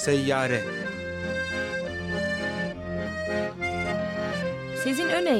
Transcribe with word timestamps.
Seyyare 0.00 0.60
Sezin 4.84 5.08
Öne 5.08 5.38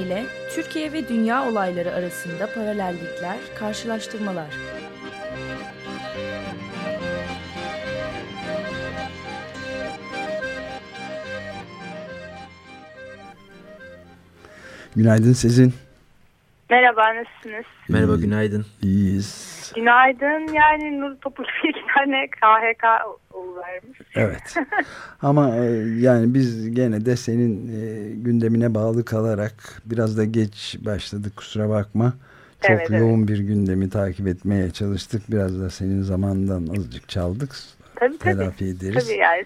Türkiye 0.55 0.93
ve 0.93 1.09
dünya 1.09 1.49
olayları 1.49 1.93
arasında 1.93 2.55
paralellikler, 2.55 3.37
karşılaştırmalar. 3.59 4.47
Günaydın 14.97 15.33
Sezin. 15.33 15.75
Merhaba, 16.71 17.03
nasılsınız? 17.15 17.65
Merhaba, 17.89 18.17
günaydın. 18.17 18.67
İyiyiz. 18.83 19.00
Günaydın. 19.75 20.53
Yani 20.53 21.01
Nur 21.01 21.17
Topuz 21.17 21.47
bir 21.65 21.69
iki 21.69 21.81
tane 21.95 22.27
KHK 22.27 22.85
vermiş. 23.57 23.99
Evet. 24.15 24.55
Ama 25.23 25.57
e, 25.57 25.63
yani 25.99 26.35
biz 26.35 26.75
gene 26.75 27.07
de 27.07 27.17
senin 27.17 27.69
e, 27.69 28.11
gündemine 28.15 28.75
bağlı 28.75 29.05
kalarak 29.05 29.83
biraz 29.85 30.19
da 30.19 30.25
geç 30.25 30.77
başladık 30.81 31.37
kusura 31.37 31.69
bakma. 31.69 32.13
Çok 32.63 32.71
evet, 32.71 32.91
yoğun 32.91 33.19
evet. 33.19 33.29
bir 33.29 33.39
gündemi 33.39 33.91
takip 33.91 34.27
etmeye 34.27 34.71
çalıştık. 34.71 35.23
Biraz 35.31 35.61
da 35.61 35.71
senin 35.71 36.03
zamandan 36.03 36.67
azıcık 36.67 37.09
çaldık. 37.09 37.51
Tabii 37.95 38.19
tabii. 38.19 38.39
Telafi 38.39 38.65
ederiz. 38.65 39.07
Tabii 39.07 39.19
yani 39.19 39.45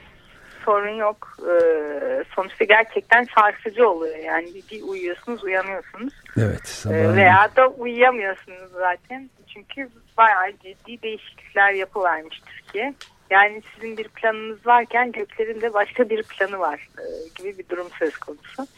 sorun 0.64 0.96
yok. 0.96 1.36
Ee, 1.40 2.24
sonuçta 2.36 2.64
gerçekten 2.64 3.26
sarsıcı 3.38 3.88
oluyor. 3.88 4.16
Yani 4.16 4.48
bir 4.70 4.82
uyuyorsunuz, 4.82 5.44
uyanıyorsunuz. 5.44 6.12
Evet. 6.36 6.62
Ee, 6.64 6.66
Sabah 6.66 7.16
veya 7.16 7.48
da 7.56 7.68
uyuyamıyorsunuz 7.68 8.72
zaten. 8.72 9.30
Çünkü 9.46 9.88
bayağı 10.16 10.52
ciddi 10.52 11.02
değişiklikler 11.02 11.72
yapıvermiş 11.72 12.40
Türkiye. 12.40 12.94
Yani 13.30 13.62
sizin 13.74 13.96
bir 13.96 14.08
planınız 14.08 14.66
varken 14.66 15.12
göklerin 15.12 15.60
de 15.60 15.74
başka 15.74 16.10
bir 16.10 16.22
planı 16.22 16.58
var 16.58 16.88
e, 16.98 17.04
gibi 17.38 17.58
bir 17.58 17.68
durum 17.68 17.88
söz 17.98 18.16
konusu. 18.16 18.66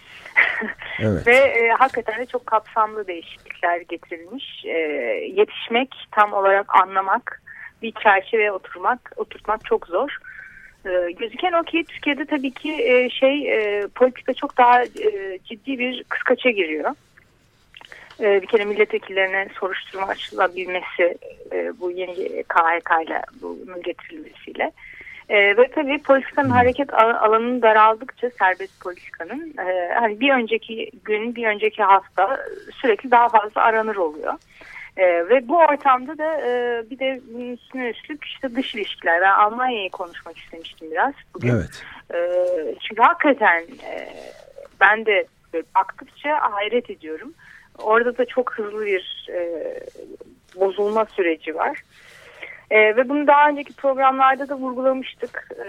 Evet. 1.01 1.27
Ve 1.27 1.37
e, 1.37 1.69
hakikaten 1.69 2.21
de 2.21 2.27
çok 2.27 2.47
kapsamlı 2.47 3.07
değişiklikler 3.07 3.81
getirilmiş. 3.81 4.65
E, 4.65 4.79
yetişmek, 5.35 5.95
tam 6.11 6.33
olarak 6.33 6.75
anlamak, 6.75 7.43
bir 7.83 7.93
çerçeveye 7.93 8.53
oturmak, 8.53 9.13
oturtmak 9.17 9.65
çok 9.65 9.87
zor. 9.87 10.17
E, 10.87 11.11
gözüken 11.11 11.53
o 11.53 11.63
ki 11.63 11.85
Türkiye'de 11.89 12.25
tabii 12.25 12.51
ki 12.51 12.73
e, 12.73 13.11
şey 13.11 13.53
e, 13.53 13.87
politika 13.95 14.35
çok 14.35 14.59
daha 14.59 14.83
e, 14.83 15.39
ciddi 15.45 15.79
bir 15.79 16.05
kıskaça 16.05 16.51
giriyor. 16.51 16.95
E, 18.21 18.43
bir 18.43 18.47
kere 18.47 18.65
milletvekillerine 18.65 19.49
soruşturma 19.61 20.07
açılabilmesi 20.07 21.19
e, 21.53 21.81
bu 21.81 21.91
yeni 21.91 22.43
KHK 22.43 23.07
ile 23.07 23.23
bunun 23.43 23.83
getirilmesiyle. 23.83 24.73
E, 25.29 25.57
ve 25.57 25.71
tabii 25.75 26.03
politikanın 26.03 26.51
hareket 26.51 26.95
alanının 26.95 27.63
daraldıkça 27.63 28.31
serbest 28.31 28.81
politikanın 28.81 29.55
e, 29.59 29.95
hani 29.95 30.21
bir 30.21 30.31
önceki 30.31 30.91
gün 31.05 31.35
bir 31.35 31.47
önceki 31.47 31.83
hafta 31.83 32.41
sürekli 32.81 33.11
daha 33.11 33.29
fazla 33.29 33.63
aranır 33.63 33.97
oluyor. 33.97 34.35
E, 34.97 35.07
ve 35.29 35.49
bu 35.49 35.57
ortamda 35.57 36.19
da 36.19 36.41
e, 36.41 36.83
bir 36.91 36.99
de 36.99 37.21
üstüne 37.53 37.91
üstlük 37.91 38.25
işte 38.25 38.55
dış 38.55 38.75
ilişkiler. 38.75 39.21
Ben 39.21 39.33
Almanya'yı 39.33 39.91
konuşmak 39.91 40.39
istemiştim 40.39 40.91
biraz 40.91 41.15
bugün. 41.35 41.49
Evet. 41.49 41.85
E, 42.15 42.19
çünkü 42.81 43.03
hakikaten 43.03 43.63
e, 43.63 44.09
ben 44.81 45.07
de 45.07 45.27
baktıkça 45.75 46.39
hayret 46.53 46.91
ediyorum. 46.91 47.35
Orada 47.83 48.19
da 48.19 48.25
çok 48.25 48.53
hızlı 48.53 48.87
bir 48.87 49.29
e, 49.33 49.81
bozulma 50.61 51.05
süreci 51.05 51.55
var. 51.55 51.81
E, 52.71 52.97
ve 52.97 53.09
bunu 53.09 53.27
daha 53.27 53.49
önceki 53.49 53.73
programlarda 53.73 54.49
da 54.49 54.55
vurgulamıştık. 54.55 55.49
E, 55.59 55.67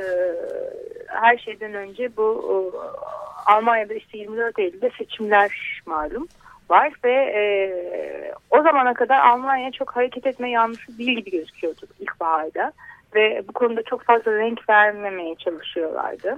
her 1.08 1.38
şeyden 1.38 1.74
önce 1.74 2.18
bu 2.18 2.46
e, 2.52 2.58
Almanya'da 3.52 3.94
işte 3.94 4.18
24 4.18 4.60
Eylül'de 4.60 4.92
seçimler 4.98 5.82
malum 5.86 6.28
var 6.70 6.94
ve 7.04 7.14
e, 7.14 7.42
o 8.52 8.64
zamana 8.64 8.94
kadar 8.94 9.20
Almanya 9.20 9.72
çok 9.72 9.96
hareket 9.96 10.28
etme 10.28 10.50
yanlısı 10.50 10.98
değil 10.98 11.18
gibi 11.18 11.32
gözüküyordu 11.32 11.86
ilkbaharda 12.00 12.72
ve 13.16 13.44
bu 13.48 13.54
konuda 13.54 13.84
çok 13.84 14.04
fazla 14.04 14.32
renk 14.38 14.70
vermemeye 14.70 15.36
çalışıyorlardı. 15.36 16.38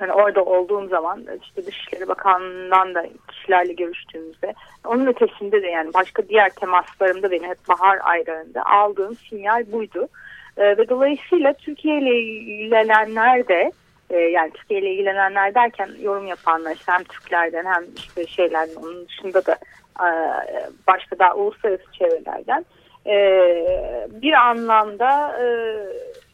Yani 0.00 0.12
orada 0.12 0.44
olduğum 0.44 0.88
zaman 0.88 1.26
işte 1.42 1.66
Dışişleri 1.66 2.08
Bakanlığı'ndan 2.08 2.94
da 2.94 3.06
kişilerle 3.28 3.72
görüştüğümüzde 3.72 4.54
onun 4.86 5.06
ötesinde 5.06 5.62
de 5.62 5.66
yani 5.66 5.94
başka 5.94 6.28
diğer 6.28 6.50
temaslarımda 6.50 7.30
beni 7.30 7.48
hep 7.48 7.68
bahar 7.68 7.98
aylarında 8.02 8.62
aldığım 8.66 9.16
sinyal 9.16 9.72
buydu. 9.72 10.08
E, 10.56 10.62
ve 10.78 10.88
dolayısıyla 10.88 11.52
Türkiye 11.52 11.98
ile 11.98 12.18
ilgilenenler 12.20 13.48
de 13.48 13.72
e, 14.10 14.16
yani 14.16 14.50
Türkiye 14.50 14.80
ile 14.80 14.90
ilgilenenler 14.90 15.54
derken 15.54 15.90
yorum 16.00 16.26
yapanlar 16.26 16.74
işte 16.74 16.92
hem 16.92 17.04
Türklerden 17.04 17.64
hem 17.64 17.84
işte 17.96 18.26
şeylerden 18.26 18.74
onun 18.74 19.08
dışında 19.08 19.46
da 19.46 19.58
e, 20.00 20.08
başka 20.86 21.18
daha 21.18 21.34
uluslararası 21.34 21.92
çevrelerden 21.92 22.64
e, 23.06 23.16
bir 24.22 24.32
anlamda 24.32 25.38
e, 25.42 25.46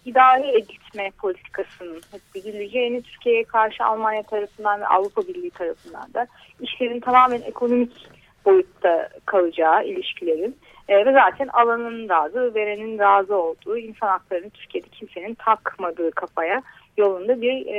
idare 0.07 0.49
edilme 0.49 1.11
politikasının 1.19 2.01
hep 2.13 2.21
bildireceğini 2.35 3.03
Türkiye'ye 3.03 3.45
karşı 3.45 3.85
Almanya 3.85 4.23
tarafından 4.23 4.81
ve 4.81 4.87
Avrupa 4.87 5.23
Birliği 5.23 5.51
tarafından 5.51 6.15
da 6.15 6.27
işlerin 6.61 7.01
tamamen 7.01 7.41
ekonomik 7.41 8.09
boyutta 8.45 9.09
kalacağı 9.27 9.85
ilişkilerin 9.85 10.57
e, 10.89 11.07
ve 11.07 11.13
zaten 11.13 11.49
alanın 11.49 12.09
razı, 12.09 12.55
verenin 12.55 12.99
razı 12.99 13.37
olduğu 13.37 13.79
insan 13.79 14.09
haklarını 14.09 14.51
Türkiye'de 14.51 14.89
kimsenin 14.89 15.35
takmadığı 15.35 16.11
kafaya 16.11 16.63
yolunda 16.97 17.41
bir 17.41 17.67
e, 17.67 17.79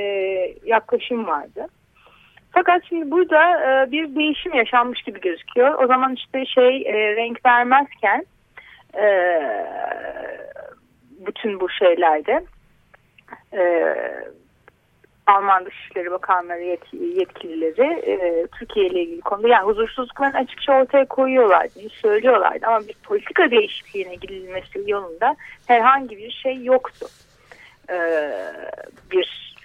yaklaşım 0.66 1.28
vardı. 1.28 1.68
Fakat 2.52 2.82
şimdi 2.90 3.12
burada 3.12 3.42
e, 3.52 3.92
bir 3.92 4.16
değişim 4.16 4.54
yaşanmış 4.54 5.02
gibi 5.02 5.20
gözüküyor. 5.22 5.84
O 5.84 5.88
zaman 5.88 6.14
işte 6.14 6.46
şey 6.46 6.84
e, 6.86 7.16
renk 7.16 7.46
vermezken 7.46 8.26
e, 8.94 9.06
bütün 11.26 11.60
bu 11.60 11.70
şeylerde 11.70 12.44
e, 13.54 13.96
Alman 15.28 15.66
Dışişleri 15.66 16.12
Bakanları 16.12 16.64
yet 16.64 16.94
yetkilileri 16.94 18.00
e, 18.12 18.48
Türkiye 18.60 18.86
ile 18.86 19.02
ilgili 19.02 19.22
konuda 19.22 19.48
yani 19.48 19.66
huzursuzluklarını 19.66 20.38
açıkça 20.38 20.82
ortaya 20.82 21.06
koyuyorlardı, 21.06 21.90
söylüyorlardı 21.90 22.66
ama 22.68 22.88
bir 22.88 22.96
politika 23.04 23.52
değişikliğine 23.52 24.16
gidilmesi 24.16 24.84
yolunda 24.88 25.36
herhangi 25.68 26.18
bir 26.18 26.32
şey 26.32 26.64
yoktu. 26.64 27.08
E, 27.90 27.98
bir 29.12 29.56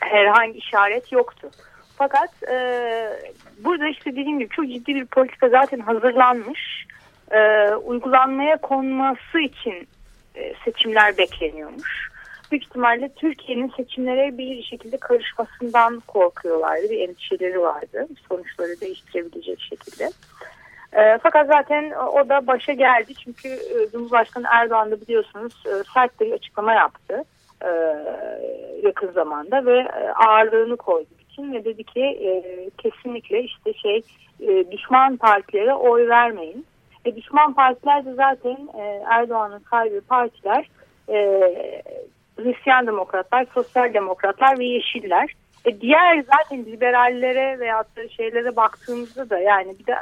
herhangi 0.00 0.58
işaret 0.58 1.12
yoktu. 1.12 1.50
Fakat 1.96 2.42
e, 2.42 2.56
burada 3.58 3.88
işte 3.88 4.10
dediğim 4.10 4.38
gibi 4.38 4.54
çok 4.54 4.66
ciddi 4.66 4.94
bir 4.94 5.06
politika 5.06 5.48
zaten 5.48 5.78
hazırlanmış. 5.78 6.86
E, 7.30 7.68
uygulanmaya 7.74 8.56
konması 8.56 9.38
için 9.40 9.88
e, 10.34 10.54
seçimler 10.64 11.18
bekleniyormuş. 11.18 12.10
Büyük 12.50 12.64
ihtimalle 12.64 13.08
Türkiye'nin 13.16 13.72
seçimlere 13.76 14.38
bir 14.38 14.62
şekilde 14.62 14.96
karışmasından 14.96 16.00
korkuyorlardı. 16.00 16.90
Bir 16.90 17.08
endişeleri 17.08 17.60
vardı. 17.60 18.08
Sonuçları 18.28 18.80
değiştirebilecek 18.80 19.60
şekilde. 19.60 20.10
E, 20.92 21.18
fakat 21.22 21.46
zaten 21.46 21.90
o 21.90 22.28
da 22.28 22.46
başa 22.46 22.72
geldi. 22.72 23.14
Çünkü 23.14 23.48
e, 23.48 23.90
Cumhurbaşkanı 23.92 24.46
Erdoğan 24.50 24.90
da 24.90 25.00
biliyorsunuz 25.00 25.62
sert 25.94 26.20
bir 26.20 26.32
açıklama 26.32 26.72
yaptı. 26.72 27.24
Yakın 28.82 29.12
zamanda 29.12 29.66
ve 29.66 29.88
ağırlığını 30.14 30.76
koydu 30.76 31.08
için 31.30 31.52
ve 31.52 31.64
dedi 31.64 31.84
ki 31.84 32.42
kesinlikle 32.78 33.42
işte 33.42 33.72
şey 33.72 34.02
düşman 34.70 35.16
partilere 35.16 35.74
oy 35.74 36.08
vermeyin. 36.08 36.66
E, 37.04 37.16
düşman 37.16 37.52
partiler 37.52 38.04
de 38.04 38.14
zaten 38.14 38.68
e, 38.78 39.02
Erdoğan'ın 39.10 39.62
sahibi 39.70 40.00
partiler 40.00 40.70
e, 41.08 41.16
Hristiyan 42.36 42.86
demokratlar, 42.86 43.46
sosyal 43.54 43.94
demokratlar 43.94 44.58
ve 44.58 44.64
yeşiller. 44.64 45.34
E, 45.64 45.80
diğer 45.80 46.22
zaten 46.22 46.64
liberallere 46.64 47.60
veya 47.60 47.84
şeylere 48.16 48.56
baktığımızda 48.56 49.30
da 49.30 49.38
yani 49.38 49.76
bir 49.78 49.86
de 49.86 49.96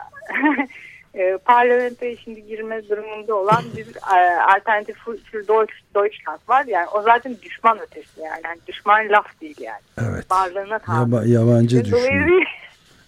e, 1.15 1.37
parlamentoya 1.37 2.17
şimdi 2.17 2.47
girme 2.47 2.89
durumunda 2.89 3.35
olan 3.35 3.65
bir 3.77 3.87
e, 3.87 4.41
alternatif 4.57 4.97
für 5.33 5.49
Deutschland 5.95 6.39
var. 6.49 6.65
Yani 6.67 6.87
o 6.95 7.03
zaten 7.03 7.37
düşman 7.43 7.79
ötesi 7.81 8.21
yani. 8.21 8.41
yani 8.45 8.59
düşman 8.67 9.09
laf 9.09 9.41
değil 9.41 9.61
yani. 9.61 10.11
Evet. 10.13 10.31
Varlığına 10.31 10.81
Yaba, 10.89 11.23
yabancı 11.27 11.85
düşman. 11.85 12.01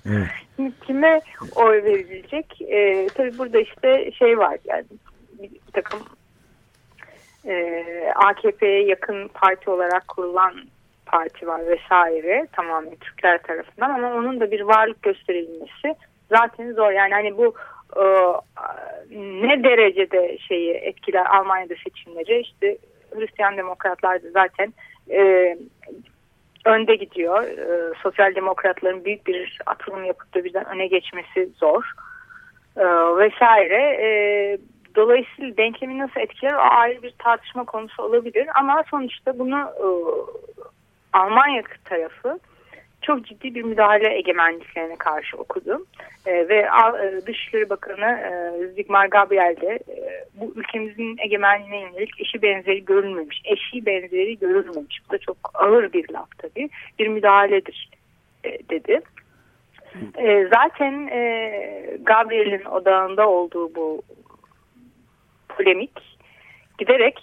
Evet. 0.08 0.72
Kime 0.86 1.20
oy 1.56 1.84
verilecek? 1.84 2.62
E, 2.62 3.06
tabii 3.14 3.38
burada 3.38 3.60
işte 3.60 4.12
şey 4.12 4.38
var 4.38 4.58
yani 4.64 4.84
bir, 5.42 5.50
takım 5.72 6.00
e, 7.44 7.84
AKP'ye 8.14 8.86
yakın 8.86 9.28
parti 9.28 9.70
olarak 9.70 10.08
kurulan 10.08 10.54
parti 11.06 11.46
var 11.46 11.60
vesaire 11.66 12.46
tamamen 12.52 12.96
Türkler 12.96 13.42
tarafından 13.42 13.90
ama 13.90 14.14
onun 14.14 14.40
da 14.40 14.50
bir 14.50 14.60
varlık 14.60 15.02
gösterilmesi 15.02 15.94
zaten 16.28 16.72
zor. 16.72 16.90
Yani 16.90 17.14
hani 17.14 17.36
bu 17.36 17.54
e, 17.96 18.04
ne 19.46 19.64
derecede 19.64 20.38
şeyi 20.38 20.70
etkiler 20.70 21.26
Almanya'da 21.26 21.74
seçimleri 21.84 22.40
işte 22.40 22.78
Hristiyan 23.14 23.56
demokratlar 23.56 24.22
da 24.22 24.30
zaten 24.30 24.74
e, 25.10 25.56
önde 26.64 26.94
gidiyor. 26.94 27.42
E, 27.42 27.94
sosyal 28.02 28.34
demokratların 28.34 29.04
büyük 29.04 29.26
bir 29.26 29.58
atılım 29.66 30.04
yapıp 30.04 30.34
da 30.34 30.44
birden 30.44 30.66
öne 30.66 30.86
geçmesi 30.86 31.50
zor. 31.58 31.84
E, 32.76 32.84
vesaire. 33.16 33.82
E, 34.02 34.08
dolayısıyla 34.96 35.56
denklemi 35.56 35.98
nasıl 35.98 36.20
etkiler 36.20 36.54
o 36.54 36.60
ayrı 36.60 37.02
bir 37.02 37.14
tartışma 37.18 37.64
konusu 37.64 38.02
olabilir. 38.02 38.48
Ama 38.54 38.84
sonuçta 38.90 39.38
bunu 39.38 39.58
e, 39.58 39.86
Almanya 41.12 41.62
tarafı 41.84 42.38
çok 43.02 43.26
ciddi 43.26 43.54
bir 43.54 43.62
müdahale 43.62 44.14
egemenliklerine 44.14 44.96
karşı 44.96 45.36
okudu. 45.36 45.86
E, 46.26 46.48
ve 46.48 46.56
e, 46.56 47.26
Dışişleri 47.26 47.70
Bakanı 47.70 48.20
e, 48.20 48.66
Zygmunt 48.66 49.10
Gabriel 49.10 49.56
de 49.60 49.78
e, 49.88 50.24
bu 50.34 50.52
ülkemizin 50.56 51.16
egemenliğine 51.18 51.80
yönelik 51.80 52.20
eşi 52.20 52.42
benzeri 52.42 52.84
görülmemiş, 52.84 53.42
eşi 53.44 53.86
benzeri 53.86 54.38
görülmemiş. 54.38 55.00
Bu 55.08 55.12
da 55.12 55.18
çok 55.18 55.36
ağır 55.54 55.92
bir 55.92 56.12
laf 56.12 56.28
tabii. 56.38 56.68
Bir 56.98 57.08
müdahaledir 57.08 57.90
e, 58.44 58.68
dedi. 58.70 59.00
E, 60.18 60.46
zaten 60.54 61.06
e, 61.12 61.98
Gabriel'in 62.02 62.64
odağında 62.64 63.28
olduğu 63.28 63.74
bu 63.74 64.02
polemik 65.48 66.18
giderek 66.78 67.20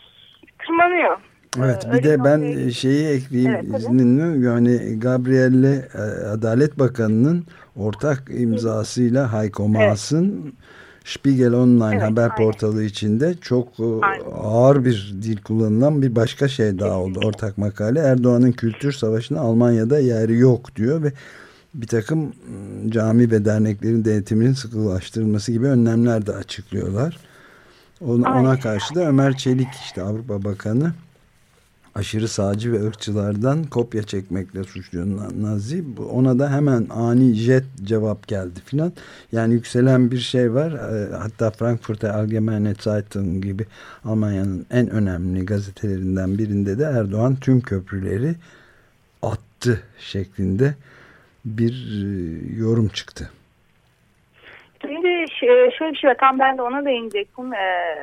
tırmanıyor. 0.60 1.18
Evet 1.58 1.86
ee, 1.86 1.94
bir 1.94 2.04
de 2.04 2.24
ben 2.24 2.40
şey... 2.40 2.72
şeyi 2.72 3.08
ekleyeyim 3.08 3.52
evet, 3.52 3.80
izninle 3.80 4.48
yani 4.48 5.00
Gabrielle 5.00 5.88
Adalet 6.32 6.80
Bakanı'nın 6.80 7.46
ortak 7.76 8.24
imzasıyla 8.30 9.34
Hayko 9.34 9.68
Maas'ın 9.68 10.42
evet. 10.44 10.54
Spiegel 11.08 11.54
Online 11.54 11.96
evet, 11.96 12.04
haber 12.04 12.24
aynen. 12.24 12.36
portalı 12.36 12.84
içinde 12.84 13.36
çok 13.42 13.80
e, 13.80 13.84
aynen. 14.02 14.24
ağır 14.44 14.86
bir 14.86 15.16
dil 15.22 15.38
kullanılan 15.38 16.02
bir 16.02 16.16
başka 16.16 16.48
şey 16.48 16.80
daha 16.80 17.00
oldu. 17.00 17.20
Ortak 17.26 17.58
makale 17.58 18.00
Erdoğan'ın 18.00 18.52
kültür 18.52 18.92
savaşına 18.92 19.40
Almanya'da 19.40 20.00
yeri 20.00 20.38
yok 20.38 20.76
diyor 20.76 21.04
ve 21.04 21.12
bir 21.74 21.88
takım 21.88 22.24
ıı, 22.24 22.92
cami 22.92 23.32
ve 23.32 23.46
derneklerin 23.46 24.06
denetiminin 24.06 24.54
sıkılaştırılması 24.54 25.52
gibi 25.52 25.66
önlemler 25.66 26.26
de 26.26 26.34
açıklıyorlar. 26.36 27.18
Ona, 28.02 28.40
ona 28.40 28.60
karşı 28.60 28.96
da 28.96 29.08
Ömer 29.08 29.38
Çelik 29.38 29.68
işte 29.86 30.02
Avrupa 30.02 30.44
Bakanı 30.44 30.92
aşırı 31.98 32.28
sağcı 32.28 32.72
ve 32.74 32.88
ırkçılardan 32.88 33.64
kopya 33.64 34.04
çekmekle 34.04 34.64
suçluyor 34.64 35.08
Nazi. 35.42 35.84
Ona 36.12 36.40
da 36.40 36.52
hemen 36.52 36.88
ani 36.90 37.34
jet 37.34 37.66
cevap 37.84 38.28
geldi 38.28 38.60
filan. 38.66 38.94
Yani 39.32 39.54
yükselen 39.54 40.12
bir 40.12 40.20
şey 40.20 40.54
var. 40.54 40.72
Ee, 40.72 41.16
hatta 41.16 41.52
Frankfurter 41.52 42.10
Allgemeine 42.10 42.74
Zeitung 42.80 43.44
gibi 43.44 43.66
Almanya'nın 44.04 44.66
en 44.72 44.90
önemli 44.90 45.46
gazetelerinden 45.46 46.38
birinde 46.38 46.80
de 46.80 46.84
Erdoğan 46.84 47.36
tüm 47.36 47.62
köprüleri 47.62 48.36
attı 49.22 49.82
şeklinde 50.00 50.76
bir 51.46 52.04
e, 52.04 52.58
yorum 52.58 52.88
çıktı. 52.88 53.30
Şimdi 55.40 55.76
şöyle 55.78 55.94
bir 55.94 55.98
şey 55.98 56.10
var. 56.10 56.18
Tam 56.20 56.40
ben 56.40 56.58
de 56.58 56.62
ona 56.62 56.86
değinecektim. 56.86 57.54
E, 57.54 57.96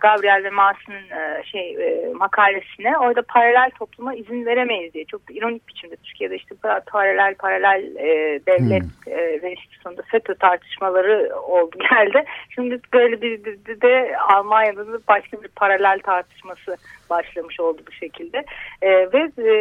Gabriel 0.00 0.44
ve 0.44 0.50
Mars'ın 0.50 0.92
e, 0.92 1.42
şey 1.44 1.76
e, 1.80 2.12
makalesine. 2.14 2.98
Orada 2.98 3.22
paralel 3.22 3.70
topluma 3.78 4.14
izin 4.14 4.46
veremeyiz 4.46 4.94
diye. 4.94 5.04
Çok 5.04 5.20
ironik 5.30 5.68
biçimde 5.68 5.96
Türkiye'de 5.96 6.36
işte 6.36 6.54
paralel 6.86 7.34
paralel 7.34 7.96
e, 7.96 8.40
devlet 8.46 8.82
hmm. 8.82 9.12
e, 9.12 9.42
ve 9.42 9.54
sonunda 9.82 10.02
FETÖ 10.02 10.34
tartışmaları 10.34 11.36
oldu 11.36 11.76
geldi. 11.90 12.24
Şimdi 12.54 12.80
böyle 12.92 13.22
bir 13.22 13.44
de, 13.44 13.80
de 13.80 14.16
Almanya'da 14.18 14.92
da 14.92 14.98
başka 15.08 15.42
bir 15.42 15.48
paralel 15.48 15.98
tartışması 15.98 16.76
başlamış 17.10 17.60
oldu 17.60 17.82
bu 17.88 17.92
şekilde. 17.92 18.44
E, 18.82 18.88
ve 18.90 19.30
e, 19.38 19.54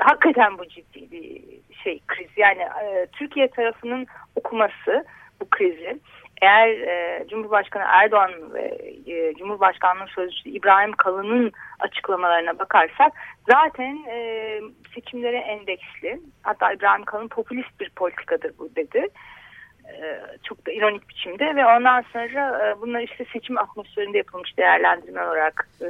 hakikaten 0.00 0.58
bu 0.58 0.68
ciddi 0.68 1.10
bir 1.10 1.42
şey 1.84 2.00
kriz. 2.06 2.30
Yani 2.36 2.62
e, 2.62 3.06
Türkiye 3.12 3.48
tarafının 3.48 4.06
okuması 4.36 5.04
bu 5.40 5.50
krizi 5.50 6.00
eğer 6.42 6.68
e, 6.68 7.26
Cumhurbaşkanı 7.28 7.84
Erdoğan 7.86 8.54
ve 8.54 8.78
e, 9.06 9.34
Cumhurbaşkanlığı 9.34 10.06
Sözcüsü 10.06 10.48
İbrahim 10.48 10.92
Kalın'ın 10.92 11.52
açıklamalarına 11.80 12.58
bakarsak 12.58 13.12
zaten 13.48 13.98
e, 14.08 14.60
seçimlere 14.94 15.36
endeksli. 15.36 16.20
Hatta 16.42 16.72
İbrahim 16.72 17.04
Kalın 17.04 17.28
popülist 17.28 17.80
bir 17.80 17.90
politikadır 17.90 18.58
bu 18.58 18.76
dedi. 18.76 19.08
E, 19.88 20.20
çok 20.42 20.66
da 20.66 20.72
ironik 20.72 21.08
biçimde 21.08 21.56
ve 21.56 21.66
ondan 21.66 22.04
sonra 22.12 22.68
e, 22.68 22.80
bunlar 22.80 23.00
işte 23.00 23.24
seçim 23.32 23.58
atmosferinde 23.58 24.18
yapılmış 24.18 24.58
değerlendirme 24.58 25.22
olarak 25.22 25.68
e, 25.80 25.88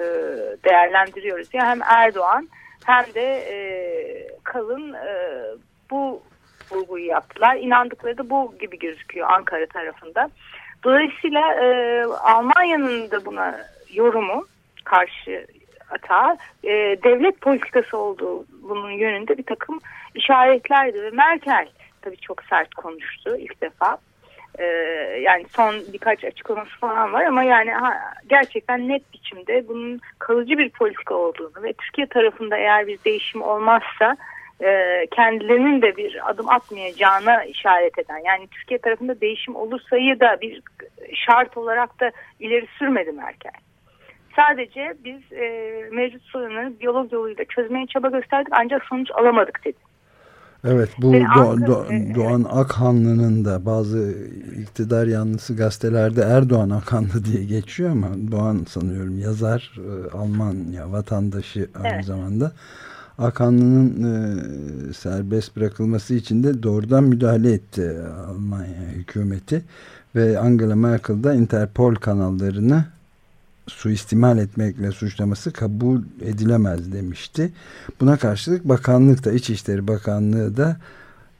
değerlendiriyoruz. 0.64 1.48
Yani 1.52 1.68
hem 1.68 1.82
Erdoğan 1.82 2.48
hem 2.86 3.04
de 3.14 3.44
e, 3.50 3.56
Kalın 4.44 4.92
e, 4.92 5.42
bu 5.90 6.22
vurguyu 6.72 7.06
yaptılar. 7.06 7.56
İnandıkları 7.56 8.18
da 8.18 8.30
bu 8.30 8.54
gibi 8.60 8.78
gözüküyor 8.78 9.30
Ankara 9.30 9.66
tarafında. 9.66 10.30
Dolayısıyla 10.84 11.54
e, 11.54 12.04
Almanya'nın 12.04 13.10
da 13.10 13.24
buna 13.24 13.60
yorumu 13.92 14.46
karşı 14.84 15.46
hata 15.86 16.36
e, 16.64 16.70
devlet 17.04 17.40
politikası 17.40 17.98
olduğu 17.98 18.44
bunun 18.62 18.90
yönünde 18.90 19.38
bir 19.38 19.42
takım 19.42 19.80
işaretlerdi 20.14 21.02
ve 21.02 21.10
Merkel 21.10 21.68
tabii 22.02 22.16
çok 22.16 22.42
sert 22.42 22.74
konuştu 22.74 23.36
ilk 23.36 23.60
defa. 23.60 23.98
Ee, 24.58 24.64
yani 25.22 25.46
son 25.56 25.74
birkaç 25.92 26.24
açıklaması 26.24 26.78
falan 26.80 27.12
var 27.12 27.24
ama 27.24 27.42
yani 27.42 27.70
ha, 27.70 27.98
gerçekten 28.28 28.88
net 28.88 29.12
biçimde 29.12 29.68
bunun 29.68 30.00
kalıcı 30.18 30.58
bir 30.58 30.70
politika 30.70 31.14
olduğunu 31.14 31.62
ve 31.62 31.72
Türkiye 31.72 32.06
tarafında 32.06 32.56
eğer 32.56 32.86
bir 32.86 32.98
değişim 33.04 33.42
olmazsa 33.42 34.16
e, 34.60 35.06
kendilerinin 35.10 35.82
de 35.82 35.96
bir 35.96 36.30
adım 36.30 36.48
atmayacağına 36.48 37.44
işaret 37.44 37.98
eden 37.98 38.18
yani 38.26 38.48
Türkiye 38.48 38.78
tarafında 38.78 39.20
değişim 39.20 39.56
olursayı 39.56 40.20
da 40.20 40.40
bir 40.40 40.62
şart 41.14 41.56
olarak 41.56 42.00
da 42.00 42.10
ileri 42.40 42.66
sürmedi 42.78 43.12
Merkel. 43.12 43.52
Sadece 44.36 44.94
biz 45.04 45.32
e, 45.32 45.48
mevcut 45.92 46.22
sorunları 46.22 46.80
diyalog 46.80 47.12
yoluyla 47.12 47.44
çözmeye 47.44 47.86
çaba 47.86 48.08
gösterdik 48.08 48.52
ancak 48.52 48.84
sonuç 48.84 49.10
alamadık 49.10 49.64
dedi. 49.64 49.78
Evet 50.64 50.90
bu 50.98 51.12
Do 51.12 51.66
Do 51.66 51.86
Doğan 52.14 52.44
Akhanlı'nın 52.50 53.44
da 53.44 53.66
bazı 53.66 54.14
iktidar 54.62 55.06
yanlısı 55.06 55.56
gazetelerde 55.56 56.20
Erdoğan 56.20 56.70
Akhanlı 56.70 57.24
diye 57.24 57.44
geçiyor 57.44 57.90
ama 57.90 58.06
Doğan 58.30 58.64
sanıyorum 58.68 59.18
yazar 59.18 59.72
e, 59.78 60.16
Almanya 60.16 60.92
vatandaşı 60.92 61.68
aynı 61.74 61.94
evet. 61.94 62.04
zamanda. 62.04 62.52
Akanlı'nın 63.18 64.02
e, 64.90 64.92
serbest 64.92 65.56
bırakılması 65.56 66.14
için 66.14 66.42
de 66.42 66.62
doğrudan 66.62 67.04
müdahale 67.04 67.52
etti 67.52 67.96
Almanya 68.28 68.82
hükümeti 68.92 69.64
ve 70.14 70.38
Angela 70.38 70.76
Merkel 70.76 71.24
da 71.24 71.34
Interpol 71.34 71.94
kanallarını 71.94 72.84
suistimal 73.66 74.38
etmekle 74.38 74.92
suçlaması 74.92 75.52
kabul 75.52 76.00
edilemez 76.20 76.92
demişti. 76.92 77.52
Buna 78.00 78.16
karşılık 78.16 78.68
bakanlık 78.68 79.24
da 79.24 79.32
İçişleri 79.32 79.88
Bakanlığı 79.88 80.56
da 80.56 80.76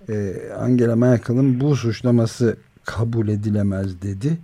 e, 0.08 0.36
Angela 0.58 0.96
Merkel'in 0.96 1.60
bu 1.60 1.76
suçlaması 1.76 2.56
kabul 2.84 3.28
edilemez 3.28 4.02
dedi. 4.02 4.38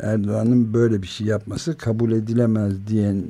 Erdoğan'ın 0.00 0.74
böyle 0.74 1.02
bir 1.02 1.06
şey 1.06 1.26
yapması 1.26 1.78
kabul 1.78 2.12
edilemez 2.12 2.86
diyen 2.86 3.24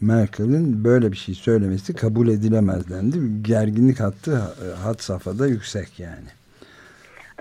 Merkel'in 0.00 0.84
böyle 0.84 1.12
bir 1.12 1.16
şey 1.16 1.34
söylemesi 1.34 1.96
kabul 1.96 2.28
edilemez 2.28 2.90
dendi. 2.90 3.42
Gerginlik 3.42 4.00
hattı 4.00 4.42
hat 4.84 5.02
safhada 5.02 5.46
yüksek 5.46 6.00
yani. 6.00 6.28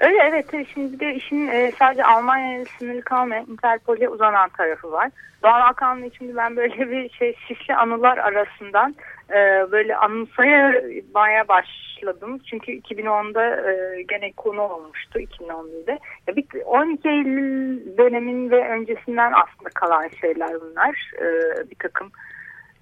Öyle 0.02 0.18
evet. 0.24 0.68
Şimdi 0.74 0.94
bir 0.94 1.00
de 1.00 1.16
işin 1.16 1.48
e, 1.48 1.72
sadece 1.80 2.04
Almanya'ya 2.04 2.66
sınırlı 2.80 3.02
kalmayan 3.02 3.46
Interpol'e 3.46 4.10
uzanan 4.10 4.50
tarafı 4.50 4.92
var. 4.92 5.12
Doğan 5.44 5.62
Akan'la 5.62 6.06
için 6.06 6.36
ben 6.36 6.56
böyle 6.56 6.92
bir 6.92 7.10
şey 7.10 7.36
sisli 7.48 7.76
anılar 7.76 8.18
arasından 8.18 8.96
e, 9.30 9.72
böyle 9.72 9.96
anımsayamaya 9.96 11.48
başladım. 11.48 12.40
Çünkü 12.50 12.72
2010'da 12.72 13.72
e, 13.72 14.02
gene 14.02 14.32
konu 14.32 14.62
olmuştu 14.62 15.20
2011'de. 15.20 16.00
Ya 16.28 16.36
bir 16.36 16.46
12 16.66 17.10
Eylül 17.10 17.98
dönemin 17.98 18.52
ve 18.52 18.70
öncesinden 18.70 19.32
aslında 19.32 19.70
kalan 19.74 20.08
şeyler 20.22 20.62
bunlar. 20.62 21.12
E, 21.22 21.26
bir 21.70 21.76
takım 21.80 22.12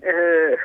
e, 0.05 0.11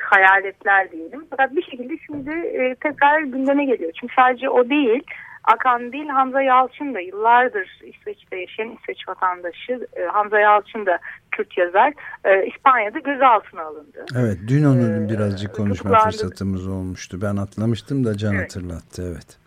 hayaletler 0.04 0.92
diyelim. 0.92 1.26
Fakat 1.30 1.56
bir 1.56 1.62
şekilde 1.62 1.98
şimdi 2.06 2.30
e, 2.30 2.74
tekrar 2.74 3.20
gündeme 3.20 3.64
geliyor. 3.64 3.92
Çünkü 4.00 4.14
sadece 4.14 4.50
o 4.50 4.68
değil, 4.68 5.02
Akan 5.44 5.92
değil 5.92 6.08
Hamza 6.08 6.42
Yalçın 6.42 6.94
da 6.94 7.00
yıllardır 7.00 7.80
İsveç'te 7.82 8.36
yaşayan 8.36 8.76
İsveç 8.82 9.08
vatandaşı 9.08 9.86
e, 9.96 10.02
Hamza 10.02 10.40
Yalçın 10.40 10.86
da 10.86 10.98
Kürt 11.30 11.58
yazar 11.58 11.92
e, 12.24 12.46
İspanya'da 12.46 12.98
gözaltına 12.98 13.62
alındı. 13.62 14.04
Evet 14.16 14.38
dün 14.48 14.64
onu 14.64 15.04
ee, 15.04 15.08
birazcık 15.08 15.54
konuşma 15.54 15.90
tutuklandı. 15.90 16.10
fırsatımız 16.10 16.68
olmuştu. 16.68 17.18
Ben 17.22 17.36
atlamıştım 17.36 18.04
da 18.04 18.16
Can 18.16 18.34
evet. 18.34 18.42
hatırlattı 18.42 19.02
evet. 19.12 19.38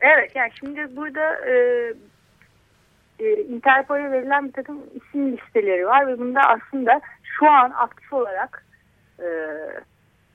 Evet 0.00 0.36
yani 0.36 0.50
şimdi 0.60 0.96
burada 0.96 1.46
e, 1.46 1.54
e, 3.20 3.42
Interpol'e 3.42 4.10
verilen 4.10 4.48
bir 4.48 4.52
takım 4.52 4.78
isim 4.94 5.32
listeleri 5.32 5.86
var 5.86 6.06
ve 6.06 6.18
bunda 6.18 6.40
aslında 6.40 7.00
şu 7.38 7.50
an 7.50 7.70
aktif 7.70 8.12
olarak 8.12 8.64
e, 9.20 9.26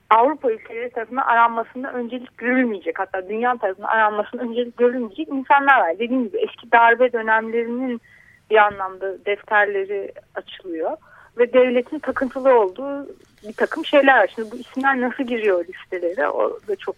Avrupa 0.10 0.52
ülkeleri 0.52 0.90
tarafından 0.90 1.22
aranmasında 1.22 1.94
öncelik 1.94 2.38
görülmeyecek 2.38 3.00
hatta 3.00 3.30
dünya 3.30 3.58
tarafından 3.58 3.88
aranmasında 3.88 4.44
öncelik 4.44 4.78
görülmeyecek 4.78 5.28
insanlar 5.28 5.80
var. 5.80 6.00
Dediğim 6.00 6.24
gibi 6.24 6.38
eski 6.38 6.72
darbe 6.72 7.14
dönemlerinin 7.14 8.02
bir 8.50 8.58
anlamda 8.58 9.26
defterleri 9.26 10.12
açılıyor 10.36 10.98
ve 11.38 11.54
devletin 11.54 12.00
takıntılı 12.00 12.60
olduğu 12.60 13.08
bir 13.48 13.54
takım 13.54 13.86
şeyler 13.86 14.18
var. 14.22 14.32
Şimdi 14.36 14.52
bu 14.52 14.56
isimler 14.56 15.02
nasıl 15.02 15.24
giriyor 15.24 15.66
listelere 15.66 16.30
o 16.30 16.60
da 16.68 16.76
çok 16.76 16.96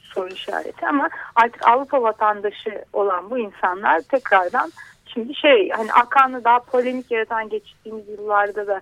soru 0.00 0.28
işareti 0.28 0.86
ama 0.86 1.08
artık 1.34 1.68
Avrupa 1.68 2.02
vatandaşı 2.02 2.84
olan 2.92 3.30
bu 3.30 3.38
insanlar 3.38 4.00
tekrardan 4.00 4.72
şimdi 5.06 5.34
şey 5.34 5.70
hani 5.70 5.92
Akan'ı 5.92 6.44
daha 6.44 6.58
polemik 6.58 7.10
yaratan 7.10 7.48
geçtiğimiz 7.48 8.08
yıllarda 8.08 8.66
da 8.66 8.80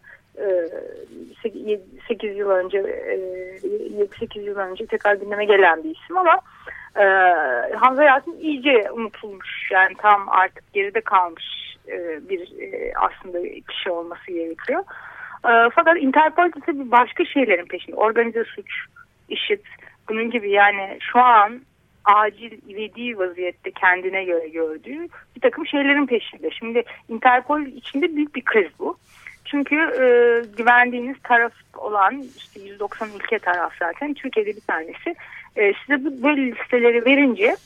8 1.43 2.25
e, 2.25 2.27
yıl 2.27 2.51
önce 2.51 2.79
7-8 2.79 4.39
e, 4.39 4.43
yıl 4.43 4.57
önce 4.57 4.87
tekrar 4.87 5.15
gündeme 5.15 5.45
gelen 5.45 5.85
bir 5.85 5.91
isim 5.91 6.17
ama 6.17 6.41
e, 6.97 7.05
Hamza 7.75 8.05
Yasin 8.05 8.39
iyice 8.41 8.91
unutulmuş 8.93 9.69
yani 9.71 9.95
tam 9.99 10.29
artık 10.29 10.73
geride 10.73 11.01
kalmış 11.01 11.45
bir 12.29 12.53
aslında 12.97 13.39
kişi 13.69 13.91
olması 13.91 14.33
gerekiyor. 14.33 14.85
Fakat 15.43 15.97
Interpol 15.97 16.53
bir 16.69 16.91
başka 16.91 17.25
şeylerin 17.25 17.67
peşinde. 17.67 17.97
Organize 17.97 18.45
suç, 18.45 18.71
işit, 19.29 19.63
bunun 20.09 20.31
gibi 20.31 20.51
yani 20.51 20.99
şu 21.13 21.19
an 21.19 21.61
acil 22.05 22.53
ivedi 22.69 23.19
vaziyette 23.19 23.71
kendine 23.71 24.25
göre 24.25 24.49
gördüğü 24.49 25.09
bir 25.37 25.41
takım 25.41 25.67
şeylerin 25.67 26.07
peşinde. 26.07 26.51
Şimdi 26.51 26.85
Interpol 27.09 27.61
içinde 27.61 28.17
büyük 28.17 28.35
bir 28.35 28.45
kriz 28.45 28.71
bu. 28.79 28.97
Çünkü 29.51 29.77
e, 29.77 30.07
güvendiğiniz 30.57 31.17
taraf 31.23 31.53
olan 31.75 32.25
işte 32.37 32.61
190 32.61 33.09
ülke 33.17 33.39
taraf 33.39 33.73
zaten 33.79 34.15
Türkiye'de 34.15 34.57
bir 34.57 34.61
tanesi. 34.61 35.17
E, 35.57 35.73
size 35.73 36.05
bu 36.05 36.23
böyle 36.23 36.47
listeleri 36.47 37.05
verince 37.05 37.57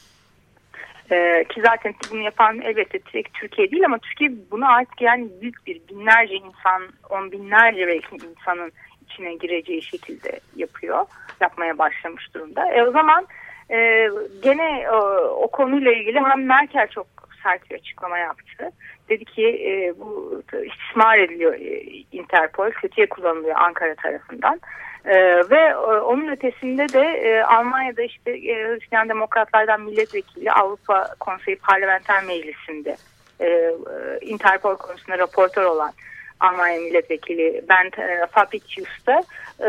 e, 1.10 1.44
ki 1.44 1.60
zaten 1.62 1.94
bunu 2.10 2.20
yapan 2.20 2.60
elbette 2.60 2.98
tek 2.98 3.34
Türkiye 3.34 3.70
değil 3.70 3.84
ama 3.84 3.98
Türkiye 3.98 4.30
bunu 4.50 4.68
artık 4.68 5.00
yani 5.00 5.28
büyük 5.40 5.66
bir 5.66 5.80
binlerce 5.90 6.34
insan, 6.34 6.82
on 7.10 7.32
binlerce 7.32 7.86
belki 7.86 8.16
insanın 8.16 8.72
içine 9.06 9.34
gireceği 9.34 9.82
şekilde 9.82 10.40
yapıyor. 10.56 11.06
Yapmaya 11.40 11.78
başlamış 11.78 12.34
durumda. 12.34 12.72
E, 12.72 12.82
o 12.82 12.90
zaman 12.90 13.26
e, 13.70 14.08
gene 14.42 14.80
e, 14.80 14.90
o 15.26 15.48
konuyla 15.50 15.92
ilgili 15.92 16.20
hem 16.20 16.46
Merkel 16.46 16.88
çok 16.88 17.06
sert 17.42 17.70
bir 17.70 17.74
açıklama 17.74 18.18
yaptı. 18.18 18.70
Dedi 19.08 19.24
ki 19.24 19.46
e, 19.46 19.94
bu 20.00 20.42
istismar 20.52 21.18
ediliyor 21.18 21.54
e, 21.54 21.82
Interpol, 22.12 22.70
kötüye 22.70 23.08
kullanılıyor 23.08 23.56
Ankara 23.56 23.94
tarafından. 23.94 24.60
E, 25.04 25.14
ve 25.50 25.60
e, 25.60 25.74
onun 25.76 26.28
ötesinde 26.28 26.88
de 26.88 27.00
e, 27.00 27.42
Almanya'da 27.42 28.02
işte 28.02 28.30
e, 28.30 28.68
Hristiyan 28.68 29.08
Demokratlardan 29.08 29.80
milletvekili 29.80 30.52
Avrupa 30.52 31.14
Konseyi 31.20 31.56
Parlamenter 31.56 32.24
Meclisi'nde 32.24 32.96
e, 33.40 33.46
e, 33.46 33.72
Interpol 34.20 34.76
konusunda 34.76 35.18
raportör 35.18 35.64
olan 35.64 35.92
Almanya 36.40 36.80
milletvekili 36.80 37.64
Bent 37.68 37.98
e, 37.98 38.26
Fabricius'ta 38.30 39.22
e, 39.60 39.68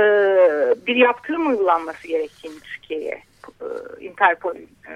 bir 0.87 0.95
yaptırım 0.95 1.47
uygulanması 1.47 2.07
gerektiğini 2.07 2.59
Türkiye'ye 2.59 3.21
Interpol 3.99 4.55
e, 4.55 4.93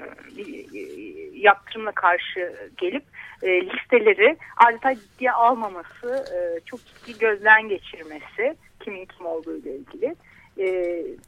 yaptırımla 1.34 1.92
karşı 1.92 2.70
gelip 2.78 3.04
e, 3.44 3.62
listeleri 3.62 4.38
adeta 4.58 4.96
ciddiye 4.96 5.32
almaması, 5.32 6.26
e, 6.36 6.60
çok 6.66 6.80
ciddi 6.80 7.20
gözden 7.20 7.70
geçirmesi 7.70 8.56
kimin 8.80 9.06
kim 9.06 9.26
olduğu 9.26 9.58
ile 9.58 9.76
ilgili 9.76 10.16
e, 10.60 10.68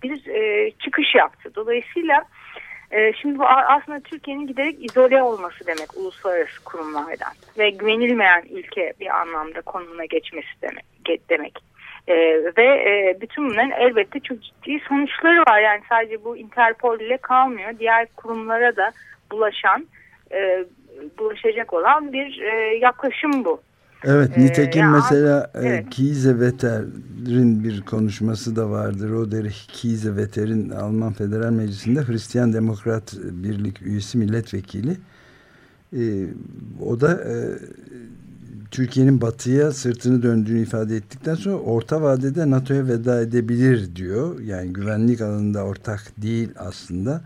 bir 0.03 0.27
e, 0.27 0.71
çıkış 0.71 1.15
yaptı. 1.15 1.55
Dolayısıyla 1.55 2.23
e, 2.91 3.13
şimdi 3.13 3.39
bu 3.39 3.45
aslında 3.45 3.99
Türkiye'nin 3.99 4.47
giderek 4.47 4.85
izole 4.85 5.23
olması 5.23 5.67
demek 5.67 5.97
uluslararası 5.97 6.63
kurumlardan 6.63 7.33
ve 7.57 7.69
güvenilmeyen 7.69 8.43
ülke 8.49 8.93
bir 8.99 9.21
anlamda 9.21 9.61
konumuna 9.61 10.05
geçmesi 10.05 10.47
demek. 10.61 11.29
demek. 11.29 11.70
E, 12.07 12.15
ve 12.57 12.65
e, 12.65 13.17
bütün 13.21 13.49
bunların 13.49 13.71
elbette 13.71 14.19
çok 14.19 14.43
ciddi 14.43 14.79
sonuçları 14.87 15.41
var. 15.41 15.59
Yani 15.59 15.81
sadece 15.89 16.23
bu 16.23 16.37
Interpol 16.37 16.99
ile 16.99 17.17
kalmıyor. 17.17 17.69
Diğer 17.79 18.07
kurumlara 18.15 18.75
da 18.75 18.91
bulaşan 19.31 19.87
e, 20.31 20.65
bulaşacak 21.19 21.73
olan 21.73 22.13
bir 22.13 22.41
e, 22.41 22.77
yaklaşım 22.77 23.45
bu. 23.45 23.61
Evet 24.03 24.37
e, 24.37 24.41
nitekim 24.41 24.83
ee, 24.83 24.91
mesela 24.91 25.51
evet. 25.53 25.89
Kieseweter'in 25.89 27.63
bir 27.63 27.81
konuşması 27.81 28.55
da 28.55 28.69
vardır. 28.69 29.09
Roderich 29.09 29.67
Kieseweter'in 29.67 30.69
Alman 30.69 31.13
Federal 31.13 31.51
Meclisi'nde 31.51 32.07
Hristiyan 32.07 32.53
Demokrat 32.53 33.13
Birlik 33.13 33.81
üyesi 33.81 34.17
milletvekili. 34.17 34.91
Ee, 35.93 35.99
o 36.85 37.01
da 37.01 37.11
e, 37.11 37.33
Türkiye'nin 38.71 39.21
batıya 39.21 39.71
sırtını 39.71 40.23
döndüğünü 40.23 40.61
ifade 40.61 40.95
ettikten 40.95 41.35
sonra 41.35 41.55
orta 41.55 42.01
vadede 42.01 42.49
NATO'ya 42.49 42.87
veda 42.87 43.21
edebilir 43.21 43.95
diyor. 43.95 44.39
Yani 44.39 44.73
güvenlik 44.73 45.21
alanında 45.21 45.63
ortak 45.63 46.13
değil 46.17 46.49
aslında. 46.57 47.21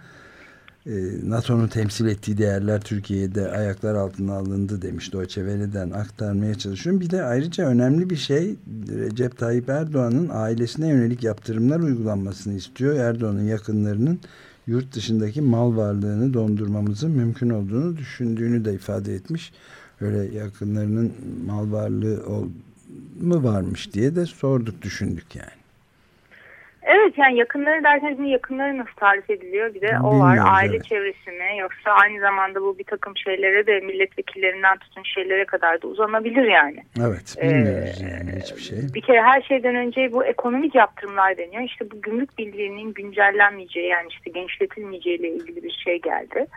Ee, 0.87 0.91
NATO'nun 1.23 1.67
temsil 1.67 2.05
ettiği 2.05 2.37
değerler 2.37 2.81
Türkiye'de 2.81 3.51
ayaklar 3.51 3.95
altına 3.95 4.33
alındı 4.33 4.81
demiş 4.81 5.13
Deutsche 5.13 5.41
Welle'den 5.41 5.89
aktarmaya 5.89 6.55
çalışıyorum. 6.55 7.01
Bir 7.01 7.09
de 7.09 7.23
ayrıca 7.23 7.67
önemli 7.67 8.09
bir 8.09 8.15
şey 8.15 8.55
Recep 8.89 9.37
Tayyip 9.37 9.69
Erdoğan'ın 9.69 10.29
ailesine 10.31 10.87
yönelik 10.87 11.23
yaptırımlar 11.23 11.79
uygulanmasını 11.79 12.53
istiyor. 12.53 12.95
Erdoğan'ın 12.95 13.43
yakınlarının 13.43 14.19
yurt 14.67 14.95
dışındaki 14.95 15.41
mal 15.41 15.77
varlığını 15.77 16.33
dondurmamızın 16.33 17.11
mümkün 17.11 17.49
olduğunu 17.49 17.97
düşündüğünü 17.97 18.65
de 18.65 18.73
ifade 18.73 19.15
etmiş. 19.15 19.51
Öyle 20.01 20.37
yakınlarının 20.37 21.13
mal 21.47 21.71
varlığı 21.71 22.23
mu 23.21 23.43
varmış 23.43 23.93
diye 23.93 24.15
de 24.15 24.25
sorduk 24.25 24.81
düşündük 24.81 25.35
yani. 25.35 25.65
Evet 26.85 27.17
yani 27.17 27.37
yakınları 27.37 27.83
derken 27.83 28.15
şimdi 28.15 28.29
yakınları 28.29 28.77
nasıl 28.77 28.93
tarif 28.95 29.29
ediliyor 29.29 29.73
bir 29.73 29.81
de 29.81 29.99
o 30.03 30.19
var 30.19 30.39
aile 30.41 30.75
evet. 30.75 30.85
çevresine 30.85 31.55
yoksa 31.55 31.91
aynı 31.91 32.19
zamanda 32.19 32.61
bu 32.61 32.77
bir 32.77 32.83
takım 32.83 33.17
şeylere 33.17 33.67
de 33.67 33.79
milletvekillerinden 33.79 34.77
tutun 34.77 35.03
şeylere 35.03 35.45
kadar 35.45 35.81
da 35.81 35.87
uzanabilir 35.87 36.43
yani. 36.43 36.83
Evet 36.99 37.35
bilmiyoruz 37.41 38.01
ee, 38.01 38.09
yani 38.09 38.41
hiçbir 38.41 38.61
şey. 38.61 38.77
Bir 38.93 39.01
kere 39.01 39.21
her 39.21 39.41
şeyden 39.41 39.75
önce 39.75 40.11
bu 40.11 40.25
ekonomik 40.25 40.75
yaptırımlar 40.75 41.37
deniyor 41.37 41.63
işte 41.63 41.91
bu 41.91 42.01
gümrük 42.01 42.37
bildirinin 42.37 42.93
güncellenmeyeceği 42.93 43.87
yani 43.87 44.07
işte 44.09 44.31
genişletilmeyeceği 44.31 45.19
ile 45.19 45.29
ilgili 45.29 45.63
bir 45.63 45.81
şey 45.83 46.01
geldi. 46.01 46.47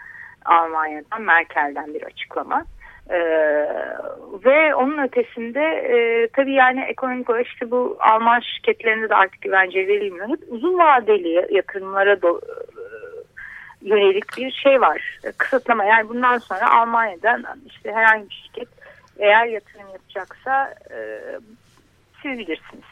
Almanya'dan 0.45 1.23
Merkel'den 1.23 1.95
bir 1.95 2.03
açıklama. 2.03 2.65
Ee, 3.11 3.19
ve 4.45 4.75
onun 4.75 4.99
ötesinde 4.99 5.61
e, 5.61 6.29
tabii 6.33 6.53
yani 6.53 6.81
ekonomik 6.81 7.31
olarak 7.31 7.47
işte 7.47 7.71
bu 7.71 7.97
Alman 8.01 8.41
şirketlerinde 8.41 9.09
de 9.09 9.15
artık 9.15 9.43
güvence 9.43 9.87
verilmiyor. 9.87 10.29
Hep 10.29 10.41
uzun 10.49 10.79
vadeli 10.79 11.55
yatırımlara 11.55 12.23
do, 12.23 12.41
e, 12.41 12.79
yönelik 13.83 14.37
bir 14.37 14.51
şey 14.51 14.81
var. 14.81 15.21
Kısıtlama 15.39 15.85
yani 15.85 16.09
bundan 16.09 16.39
sonra 16.39 16.81
Almanya'dan 16.81 17.45
işte 17.67 17.93
herhangi 17.93 18.29
bir 18.29 18.35
şirket 18.35 18.69
eğer 19.19 19.47
yatırım 19.47 19.89
yapacaksa 19.93 20.75
e, 20.91 21.21
siz 22.23 22.39
bilirsiniz. 22.39 22.85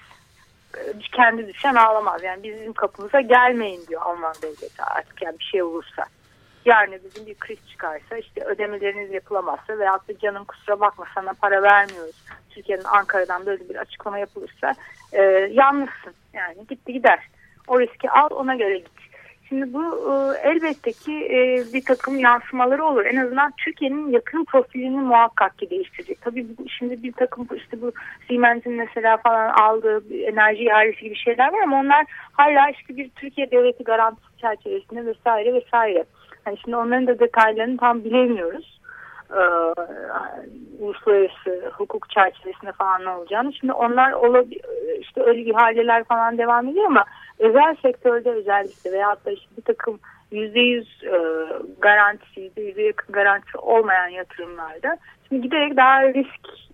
E, 0.76 0.80
kendi 1.12 1.48
düşen 1.48 1.74
ağlamaz. 1.74 2.22
Yani 2.22 2.42
bizim 2.42 2.72
kapımıza 2.72 3.20
gelmeyin 3.20 3.86
diyor 3.88 4.02
Alman 4.04 4.34
devleti 4.42 4.82
artık 4.82 5.22
yani 5.22 5.38
bir 5.38 5.44
şey 5.44 5.62
olursa 5.62 6.04
yarın 6.66 7.00
bizim 7.04 7.26
bir 7.26 7.34
kriz 7.34 7.58
çıkarsa 7.70 8.16
işte 8.16 8.44
ödemeleriniz 8.44 9.12
yapılamazsa 9.12 9.78
veyahut 9.78 10.08
da 10.08 10.18
canım 10.18 10.44
kusura 10.44 10.80
bakma 10.80 11.04
sana 11.14 11.32
para 11.32 11.62
vermiyoruz. 11.62 12.24
Türkiye'nin 12.50 12.84
Ankara'dan 12.84 13.46
böyle 13.46 13.68
bir 13.68 13.76
açıklama 13.76 14.18
yapılırsa 14.18 14.74
e, 15.12 15.22
yalnızsın 15.52 16.14
yani 16.32 16.66
gitti 16.68 16.92
gider. 16.92 17.28
O 17.68 17.80
riski 17.80 18.10
al 18.10 18.28
ona 18.30 18.54
göre 18.54 18.78
git. 18.78 19.06
Şimdi 19.48 19.72
bu 19.72 19.82
e, 19.84 20.38
elbette 20.48 20.92
ki 20.92 21.12
e, 21.12 21.64
bir 21.72 21.84
takım 21.84 22.18
yansımaları 22.18 22.84
olur. 22.84 23.04
En 23.04 23.16
azından 23.16 23.52
Türkiye'nin 23.64 24.10
yakın 24.10 24.44
profilini 24.44 25.00
muhakkak 25.00 25.58
ki 25.58 25.70
değiştirecek. 25.70 26.20
Tabii 26.20 26.46
şimdi 26.78 27.02
bir 27.02 27.12
takım 27.12 27.48
işte 27.56 27.82
bu 27.82 27.92
Siemens'in 28.28 28.72
mesela 28.72 29.16
falan 29.16 29.48
aldığı 29.48 30.14
enerji 30.14 30.64
ihalesi 30.64 31.00
gibi 31.00 31.16
şeyler 31.16 31.52
var 31.52 31.62
ama 31.62 31.80
onlar 31.80 32.06
hala 32.32 32.70
işte 32.70 32.96
bir 32.96 33.10
Türkiye 33.10 33.50
devleti 33.50 33.84
garantisi 33.84 34.38
çerçevesinde 34.40 35.06
vesaire 35.06 35.54
vesaire. 35.54 36.04
Yani 36.46 36.58
şimdi 36.64 36.76
onların 36.76 37.06
da 37.06 37.18
detaylarını 37.18 37.76
tam 37.76 38.04
bilemiyoruz. 38.04 38.80
Ee, 39.30 39.42
uluslararası 40.80 41.70
hukuk 41.72 42.10
çerçevesinde 42.10 42.72
falan 42.72 43.04
ne 43.04 43.10
olacağını. 43.10 43.52
Şimdi 43.52 43.72
onlar 43.72 44.14
işte 45.00 45.22
öyle 45.22 45.40
ihaleler 45.40 46.04
falan 46.04 46.38
devam 46.38 46.68
ediyor 46.68 46.86
ama 46.86 47.04
özel 47.38 47.76
sektörde 47.82 48.30
özellikle 48.30 48.92
veyahut 48.92 49.26
da 49.26 49.30
işte 49.30 49.46
bir 49.56 49.62
takım 49.62 50.00
yüzde 50.30 50.60
yüz 50.60 51.04
e, 51.04 51.46
garantisi, 51.78 52.50
yüzde 52.56 52.82
yakın 52.82 53.12
garantisi 53.12 53.58
olmayan 53.58 54.08
yatırımlarda 54.08 54.96
şimdi 55.28 55.42
giderek 55.42 55.76
daha 55.76 56.02
risk 56.02 56.65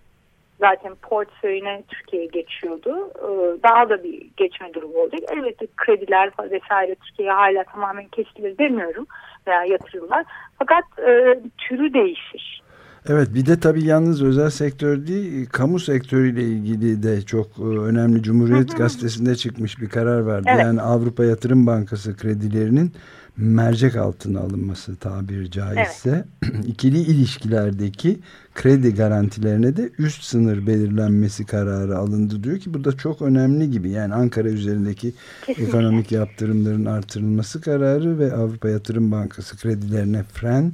zaten 0.59 0.95
portföyüne 0.95 1.83
Türkiye'ye 1.87 2.27
geçiyordu. 2.27 3.11
Ee, 3.17 3.63
daha 3.63 3.89
da 3.89 4.03
bir 4.03 4.27
geçme 4.37 4.73
durumu 4.73 4.97
olacak. 4.97 5.19
Elbette 5.31 5.67
krediler 5.77 6.31
vesaire 6.51 6.95
Türkiye'ye 6.95 7.33
hala 7.33 7.63
tamamen 7.63 8.07
kesilir 8.07 8.57
demiyorum 8.57 9.07
veya 9.47 9.63
yatırımlar. 9.63 10.25
Fakat 10.59 10.83
e, 10.99 11.39
türü 11.57 11.93
değişir. 11.93 12.63
Evet 13.09 13.27
bir 13.33 13.45
de 13.45 13.59
tabii 13.59 13.83
yalnız 13.83 14.23
özel 14.23 14.49
sektör 14.49 15.07
değil 15.07 15.49
kamu 15.51 15.79
sektörüyle 15.79 16.41
ilgili 16.41 17.03
de 17.03 17.21
çok 17.21 17.47
e, 17.59 17.63
önemli 17.63 18.23
Cumhuriyet 18.23 18.77
Gazetesi'nde 18.77 19.35
çıkmış 19.35 19.81
bir 19.81 19.89
karar 19.89 20.19
vardı. 20.19 20.47
Evet. 20.51 20.63
Yani 20.63 20.81
Avrupa 20.81 21.23
Yatırım 21.25 21.67
Bankası 21.67 22.17
kredilerinin 22.17 22.91
mercek 23.37 23.95
altına 23.95 24.39
alınması 24.39 24.95
tabiri 24.95 25.51
caizse 25.51 26.25
evet. 26.43 26.65
ikili 26.67 26.99
ilişkilerdeki 26.99 28.19
kredi 28.55 28.95
garantilerine 28.95 29.77
de 29.77 29.89
üst 29.97 30.23
sınır 30.23 30.67
belirlenmesi 30.67 31.45
kararı 31.45 31.97
alındı 31.97 32.43
diyor 32.43 32.59
ki 32.59 32.73
bu 32.73 32.83
da 32.83 32.97
çok 32.97 33.21
önemli 33.21 33.71
gibi. 33.71 33.89
Yani 33.89 34.13
Ankara 34.13 34.49
üzerindeki 34.49 35.13
Kesinlikle. 35.45 35.63
ekonomik 35.67 36.11
yaptırımların 36.11 36.85
artırılması 36.85 37.61
kararı 37.61 38.19
ve 38.19 38.33
Avrupa 38.33 38.69
Yatırım 38.69 39.11
Bankası 39.11 39.57
kredilerine 39.57 40.23
fren 40.23 40.73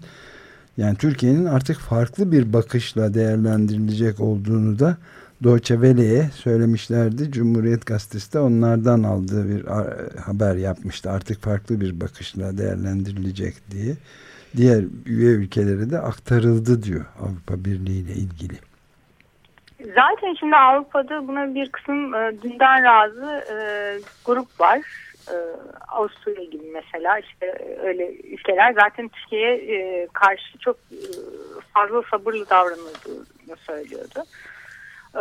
yani 0.78 0.98
Türkiye'nin 0.98 1.46
artık 1.46 1.78
farklı 1.78 2.32
bir 2.32 2.54
bakışla 2.54 3.14
değerlendirilecek 3.14 4.20
olduğunu 4.20 4.80
da 4.80 4.98
Deutsche 5.44 5.76
Welle'ye 5.76 6.24
söylemişlerdi. 6.24 7.32
Cumhuriyet 7.32 7.86
Gazetesi 7.86 8.34
de 8.34 8.40
onlardan 8.40 9.04
aldığı 9.04 9.50
bir 9.50 9.66
haber 10.20 10.56
yapmıştı. 10.56 11.12
Artık 11.12 11.42
farklı 11.42 11.82
bir 11.82 12.02
bakışla 12.02 12.58
değerlendirilecek 12.58 13.54
diye. 13.72 13.94
Diğer 14.58 14.84
üye 15.06 15.32
ülkelere 15.32 15.90
de 15.92 16.00
aktarıldı 16.00 16.84
diyor 16.84 17.06
Avrupa 17.22 17.66
Birliği 17.66 18.02
ile 18.02 18.14
ilgili. 18.14 18.54
Zaten 19.80 20.34
şimdi 20.40 20.56
Avrupa'da 20.56 21.28
buna 21.28 21.56
bir 21.56 21.70
kısım 21.70 22.16
e, 22.16 22.42
dünden 22.44 22.84
razı 22.84 23.44
e, 23.54 23.56
grup 24.26 24.60
var. 24.60 24.80
E, 25.32 25.36
Avusturya 25.88 26.44
gibi 26.44 26.64
mesela 26.74 27.20
işte 27.20 27.78
öyle 27.84 28.12
ülkeler 28.14 28.74
zaten 28.74 29.10
Türkiye'ye 29.10 29.56
e, 29.56 30.08
karşı 30.14 30.58
çok 30.60 30.76
e, 30.92 31.00
fazla 31.74 32.02
sabırlı 32.12 32.50
davranıldığını 32.50 33.56
söylüyordu. 33.68 34.24
Ee, 35.16 35.20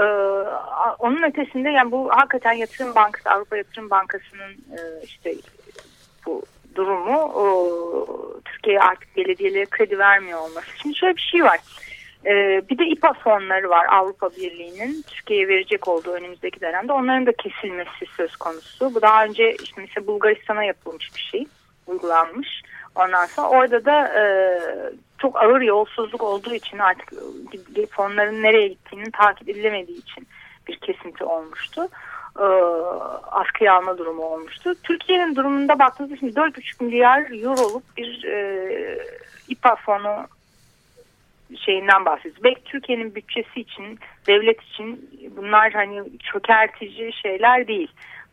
onun 0.98 1.22
ötesinde 1.22 1.70
yani 1.70 1.92
bu 1.92 2.10
hakikaten 2.10 2.52
Yatırım 2.52 2.94
Bankası, 2.94 3.30
Avrupa 3.30 3.56
Yatırım 3.56 3.90
Bankası'nın 3.90 4.52
e, 4.52 5.04
işte 5.04 5.34
bu 6.26 6.42
durumu 6.74 7.32
Türkiye'ye 8.44 8.80
artık 8.80 9.16
belediyelere 9.16 9.66
kredi 9.66 9.98
vermiyor 9.98 10.38
olması. 10.38 10.66
Şimdi 10.82 10.96
şöyle 10.96 11.16
bir 11.16 11.28
şey 11.32 11.44
var. 11.44 11.58
Ee, 12.26 12.62
bir 12.70 12.78
de 12.78 12.86
İPA 12.86 13.12
fonları 13.12 13.68
var 13.70 13.86
Avrupa 13.90 14.30
Birliği'nin 14.30 15.02
Türkiye'ye 15.02 15.48
verecek 15.48 15.88
olduğu 15.88 16.10
önümüzdeki 16.10 16.60
dönemde. 16.60 16.92
Onların 16.92 17.26
da 17.26 17.32
kesilmesi 17.32 18.06
söz 18.16 18.36
konusu. 18.36 18.94
Bu 18.94 19.02
daha 19.02 19.24
önce 19.24 19.56
işte 19.62 19.80
mesela 19.80 20.06
Bulgaristan'a 20.06 20.64
yapılmış 20.64 21.14
bir 21.14 21.20
şey, 21.20 21.46
uygulanmış. 21.86 22.48
Ondan 22.94 23.26
sonra 23.26 23.48
orada 23.48 23.84
da 23.84 24.08
e, 24.08 24.22
çok 25.18 25.42
ağır 25.42 25.60
yolsuzluk 25.60 26.22
olduğu 26.22 26.54
için 26.54 26.78
artık 26.78 27.12
e, 27.76 27.86
fonların 27.86 28.42
nereye 28.42 28.68
gittiğinin 28.68 29.10
takip 29.10 29.48
edilemediği 29.48 29.98
için 29.98 30.26
bir 30.68 30.76
kesinti 30.76 31.24
olmuştu. 31.24 31.88
E, 32.38 32.46
askıya 33.30 33.74
alma 33.74 33.98
durumu 33.98 34.22
olmuştu. 34.22 34.74
Türkiye'nin 34.82 35.36
durumunda 35.36 35.78
baktığınızda 35.78 36.16
şimdi 36.16 36.32
4,5 36.32 36.84
milyar 36.84 37.42
euroluk 37.42 37.82
bir 37.96 38.24
e, 38.24 38.98
İPA 39.48 39.76
fonu 39.76 40.26
şeyinden 41.56 42.04
bahsediyoruz. 42.04 42.44
Belki 42.44 42.64
Türkiye'nin 42.64 43.14
bütçesi 43.14 43.60
için, 43.60 43.98
devlet 44.26 44.62
için 44.62 45.10
bunlar 45.36 45.72
hani 45.72 46.02
çökertici 46.32 47.12
şeyler 47.12 47.68
değil. 47.68 47.88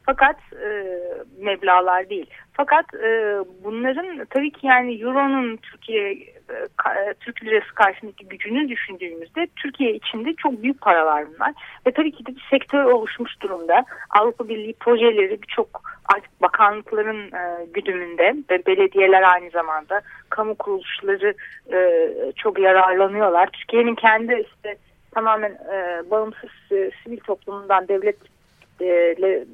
Fakat 0.05 0.35
e, 0.53 0.97
meblalar 1.39 2.09
değil. 2.09 2.29
Fakat 2.53 2.93
e, 2.93 3.39
bunların 3.63 4.25
tabii 4.29 4.51
ki 4.51 4.67
yani 4.67 5.01
Euro'nun 5.01 5.57
Türkiye 5.57 6.11
e, 6.11 6.53
e, 6.53 7.13
Türk 7.19 7.43
lirası 7.43 7.73
karşısındaki 7.75 8.27
gücünü 8.27 8.69
düşündüğümüzde 8.69 9.47
Türkiye 9.55 9.93
içinde 9.93 10.33
çok 10.33 10.63
büyük 10.63 10.81
paralar 10.81 11.25
bunlar. 11.27 11.53
Ve 11.87 11.91
tabii 11.91 12.11
ki 12.11 12.25
de 12.25 12.35
bir 12.35 12.47
sektör 12.49 12.83
oluşmuş 12.83 13.41
durumda. 13.41 13.85
Avrupa 14.09 14.47
Birliği 14.47 14.73
projeleri 14.73 15.41
birçok 15.41 15.81
artık 16.15 16.41
bakanlıkların 16.41 17.31
e, 17.31 17.65
güdümünde 17.73 18.35
ve 18.49 18.65
belediyeler 18.65 19.23
aynı 19.33 19.49
zamanda 19.49 20.01
kamu 20.29 20.55
kuruluşları 20.55 21.33
e, 21.73 22.11
çok 22.35 22.59
yararlanıyorlar. 22.59 23.49
Türkiye'nin 23.53 23.95
kendi 23.95 24.45
işte 24.53 24.77
tamamen 25.11 25.51
e, 25.51 26.03
bağımsız 26.11 26.49
e, 26.71 26.91
sivil 27.03 27.19
toplumundan 27.19 27.87
devlet 27.87 28.34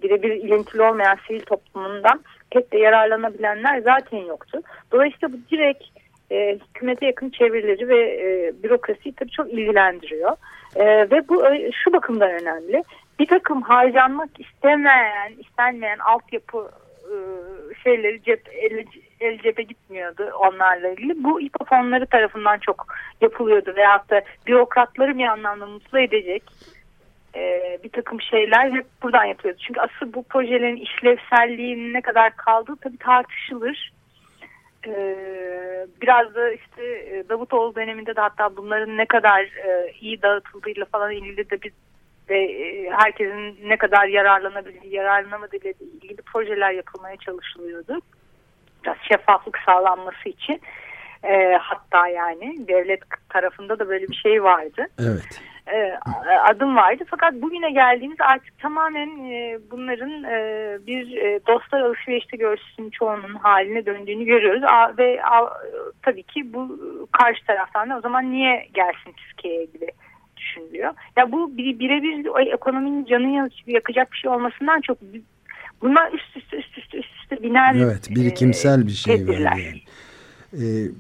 birebir 0.04 0.32
ilintili 0.32 0.82
olmayan 0.82 1.18
sivil 1.28 1.42
toplumundan 1.42 2.22
pek 2.52 2.74
de 2.74 2.78
yararlanabilenler 2.78 3.80
zaten 3.80 4.18
yoktu. 4.18 4.62
Dolayısıyla 4.92 5.34
bu 5.34 5.38
direkt 5.52 5.84
e, 6.32 6.60
hükümete 6.70 7.06
yakın 7.06 7.30
çevirileri 7.30 7.88
ve 7.88 8.00
e, 8.00 8.54
bürokrasiyi 8.64 9.16
tabii 9.16 9.32
çok 9.32 9.54
ilgilendiriyor. 9.54 10.32
E, 10.76 10.86
ve 10.86 11.28
bu 11.30 11.44
şu 11.84 11.94
bakımdan 11.94 12.32
önemli. 12.42 12.84
Bir 13.20 13.28
takım 13.28 13.62
harcanmak 13.62 14.30
istemeyen, 14.40 15.34
istenmeyen 15.40 16.00
altyapı 16.00 16.72
e, 17.04 17.16
şeyleri 17.84 18.24
cep, 18.24 18.50
el, 18.54 18.86
el 19.20 19.40
cebe 19.42 19.64
gitmiyordu 19.64 20.32
onlarla 20.40 20.90
ilgili. 20.90 21.24
Bu 21.24 21.42
İPA 21.42 21.66
fonları 21.66 22.06
tarafından 22.06 22.58
çok 22.58 22.86
yapılıyordu 23.22 23.74
veyahut 23.76 24.10
da 24.10 24.22
bürokratları 24.48 25.18
bir 25.18 25.26
anlamda 25.26 25.66
mutlu 25.66 26.00
edecek 26.00 26.44
e, 27.36 27.78
bir 27.84 27.90
takım 27.90 28.22
şeyler 28.22 28.72
hep 28.72 28.86
buradan 29.04 29.26
yapılıyordu. 29.26 29.60
Çünkü 29.68 29.80
asıl 29.80 30.14
bu 30.14 30.24
projelerin 30.24 30.76
işlevselliğinin 30.76 31.94
ne 31.94 32.02
kadar 32.02 32.36
kaldığı 32.36 32.76
tabii 32.76 32.98
tartışılır. 32.98 33.92
E, 34.88 34.94
biraz 36.02 36.36
da 36.36 36.52
işte 36.52 36.86
e, 36.86 37.30
Davutoğlu 37.30 37.76
döneminde 37.76 38.16
de 38.16 38.22
hatta 38.22 38.58
bunların 38.58 38.98
ne 38.98 39.06
kadar 39.06 39.42
e, 39.42 39.94
iyi 40.02 40.22
dağıtıldığıyla 40.22 40.86
falan 40.86 41.12
ilgili 41.12 41.50
de 41.50 41.62
bir 41.62 41.72
ve 42.30 42.44
e, 42.44 42.90
herkesin 42.90 43.70
ne 43.70 43.78
kadar 43.78 44.08
yararlanabildiği, 44.08 44.96
yararlanamadığıyla 44.96 45.72
ilgili 45.80 46.22
projeler 46.22 46.72
yapılmaya 46.72 47.18
çalışılıyordu. 47.18 48.00
Biraz 48.84 48.98
şeffaflık 49.08 49.60
sağlanması 49.66 50.30
için. 50.30 50.62
E, 51.24 51.58
hatta 51.62 52.08
yani 52.08 52.68
devlet 52.68 53.00
tarafında 53.30 53.80
da 53.80 53.90
böyle 53.90 54.08
bir 54.08 54.16
şey 54.16 54.44
vardı. 54.44 54.88
Evet 55.00 55.42
e, 55.68 55.98
adım 56.50 56.76
vardı. 56.76 57.04
Fakat 57.08 57.34
bugüne 57.34 57.72
geldiğimiz 57.72 58.18
artık 58.20 58.60
tamamen 58.60 59.08
e, 59.32 59.60
bunların 59.72 60.24
e, 60.24 60.78
bir 60.88 61.18
e, 61.18 61.40
dostlar 61.48 61.82
alışverişte 61.82 62.38
görsün 62.38 62.90
çoğunun 62.90 63.36
haline 63.36 63.86
döndüğünü 63.86 64.26
görüyoruz. 64.26 64.64
A, 64.64 64.98
ve 64.98 65.24
a, 65.24 65.50
tabii 66.02 66.24
ki 66.24 66.54
bu 66.54 66.80
karşı 67.12 67.46
taraftan 67.46 67.90
da 67.90 67.98
o 67.98 68.02
zaman 68.02 68.32
niye 68.32 68.68
gelsin 68.74 69.14
Türkiye'ye 69.18 69.66
gibi 69.66 69.88
düşünülüyor. 70.38 70.94
Ya 71.18 71.32
bu 71.32 71.58
birebir 71.58 72.52
ekonominin 72.54 73.06
canını 73.06 73.50
yakacak 73.68 74.12
bir 74.12 74.18
şey 74.18 74.32
olmasından 74.32 74.82
çok 74.82 74.98
bunlar 75.82 76.12
üst 76.14 76.38
üste 76.38 76.58
üst 76.58 76.78
üste 76.78 76.98
üst 76.98 77.22
üste 77.22 77.44
biner 77.44 77.76
Evet 77.76 78.10
birikimsel 78.10 78.88
bir 78.88 78.92
şey 78.92 79.28
var 79.28 79.38
yani. 79.38 79.82
Ee, 80.54 80.92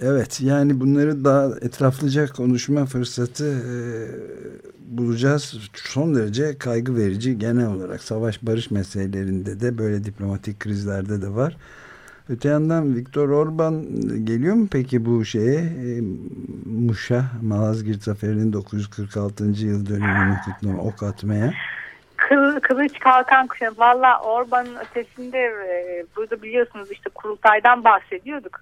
evet 0.00 0.40
yani 0.40 0.80
bunları 0.80 1.24
daha 1.24 1.46
etraflıca 1.60 2.26
konuşma 2.26 2.86
fırsatı 2.86 3.44
e, 3.44 3.74
bulacağız. 4.78 5.70
Son 5.74 6.14
derece 6.14 6.58
kaygı 6.58 6.96
verici 6.96 7.38
genel 7.38 7.66
olarak 7.66 8.02
savaş 8.02 8.42
barış 8.42 8.70
meselelerinde 8.70 9.60
de 9.60 9.78
böyle 9.78 10.04
diplomatik 10.04 10.60
krizlerde 10.60 11.22
de 11.22 11.28
var. 11.28 11.56
Öte 12.28 12.48
yandan 12.48 12.96
Viktor 12.96 13.28
Orban 13.28 13.84
geliyor 14.24 14.54
mu 14.54 14.68
peki 14.72 15.06
bu 15.06 15.24
şeye 15.24 15.60
e, 15.60 16.00
Muş'a 16.66 17.24
Malazgirt 17.42 18.02
Zaferi'nin 18.02 18.52
946. 18.52 19.44
yıl 19.44 19.86
dönümünü 19.86 20.36
kutlama 20.44 20.82
ok 20.82 21.02
atmaya? 21.02 21.52
Kıl, 22.16 22.60
kılıç 22.60 22.98
kalkan 22.98 23.46
kuşağı. 23.46 23.74
Valla 23.78 24.20
Orban'ın 24.20 24.76
ötesinde 24.76 25.38
e, 25.38 26.06
burada 26.16 26.42
biliyorsunuz 26.42 26.90
işte 26.90 27.10
kurultaydan 27.14 27.84
bahsediyorduk 27.84 28.60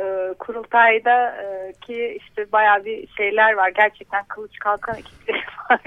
e, 0.00 0.34
kurultayda 0.38 1.36
e, 1.42 1.72
ki 1.80 2.18
işte 2.20 2.52
baya 2.52 2.84
bir 2.84 3.08
şeyler 3.16 3.52
var. 3.52 3.72
Gerçekten 3.76 4.24
kılıç 4.24 4.58
kalkan 4.58 4.96
ekipleri 4.96 5.38
var. 5.70 5.80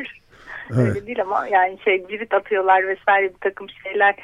Evet. 0.73 0.87
Öyle 0.87 1.07
değil 1.07 1.21
ama 1.21 1.47
yani 1.47 1.79
şey 1.83 2.07
cirit 2.07 2.33
atıyorlar 2.33 2.87
vesaire 2.87 3.29
bir 3.29 3.39
takım 3.41 3.67
şeyler 3.69 4.15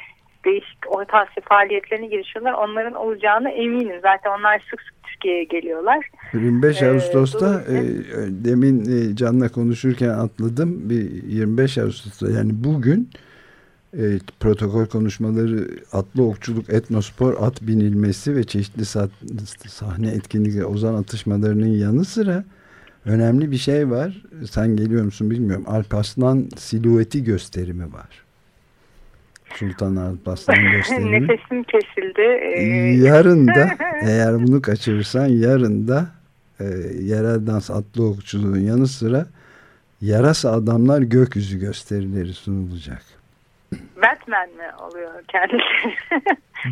değişik 0.44 0.78
Orta 0.86 1.18
Asya 1.18 1.42
faaliyetlerine 1.48 2.06
girişiyorlar. 2.06 2.52
Onların 2.52 2.94
olacağını 2.94 3.50
eminim. 3.50 4.00
Zaten 4.02 4.30
onlar 4.30 4.58
sık 4.70 4.82
sık 4.82 5.00
Türkiye'ye 5.20 5.44
geliyorlar. 5.44 6.06
25 6.32 6.82
ee, 6.82 6.90
Ağustos'ta 6.90 7.62
e, 7.68 7.76
demin 8.44 8.80
e, 8.80 9.16
Can'la 9.16 9.48
konuşurken 9.48 10.08
atladım. 10.08 10.90
Bir 10.90 11.22
25 11.22 11.78
Ağustos'ta 11.78 12.30
yani 12.30 12.50
bugün 12.52 13.10
e, 13.98 14.18
protokol 14.40 14.86
konuşmaları 14.86 15.68
atlı 15.92 16.22
okçuluk, 16.22 16.70
etnospor, 16.70 17.34
at 17.40 17.62
binilmesi 17.62 18.36
ve 18.36 18.44
çeşitli 18.44 18.84
sahne 19.68 20.10
etkinlikleri, 20.10 20.64
ozan 20.64 20.94
atışmalarının 20.94 21.66
yanı 21.66 22.04
sıra 22.04 22.44
önemli 23.04 23.50
bir 23.50 23.56
şey 23.56 23.90
var. 23.90 24.22
Sen 24.50 24.76
geliyor 24.76 25.04
musun 25.04 25.30
bilmiyorum. 25.30 25.64
Alparslan 25.68 26.48
silueti 26.56 27.24
gösterimi 27.24 27.92
var. 27.92 28.08
Sultan 29.54 29.96
Alparslan 29.96 30.70
gösterimi. 30.72 31.22
Nefesim 31.22 31.62
kesildi. 31.62 32.22
Ee, 32.56 32.62
yarın 33.04 33.46
da 33.46 33.70
eğer 34.02 34.46
bunu 34.46 34.62
kaçırırsan 34.62 35.26
yarın 35.26 35.88
da 35.88 36.08
e, 36.60 36.64
yerel 37.02 37.46
dans 37.46 37.70
atlı 37.70 38.06
okçuluğun 38.06 38.58
yanı 38.58 38.86
sıra 38.86 39.26
yarasa 40.00 40.52
adamlar 40.52 41.00
gökyüzü 41.00 41.58
gösterileri 41.58 42.32
sunulacak. 42.32 43.19
Batman 43.96 44.48
mi 44.48 44.74
oluyor 44.78 45.24
kendisi? 45.28 45.96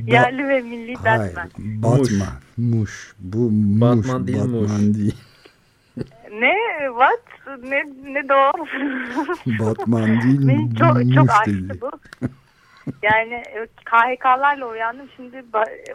Yerli 0.07 0.49
ve 0.49 0.61
milli 0.61 0.95
Batman. 0.95 1.51
Hayır, 1.57 1.83
Batman. 1.83 2.29
Muş. 2.57 2.79
muş. 2.81 3.15
Bu 3.19 3.51
muş. 3.51 3.81
Batman 3.81 4.27
değil 4.27 4.39
Batman 4.39 4.61
muş. 4.61 4.71
değil. 4.71 5.17
Ne? 6.33 6.55
What? 6.89 7.21
Ne, 7.63 7.85
ne 8.13 8.29
doğal? 8.29 8.53
Batman 9.47 10.23
değil. 10.23 10.49
Beni 10.49 10.77
çok, 10.77 11.15
çok 11.15 11.31
açtı 11.31 11.81
bu. 11.81 11.91
Yani 13.03 13.43
KHK'larla 13.85 14.67
uyandım 14.67 15.09
şimdi 15.17 15.45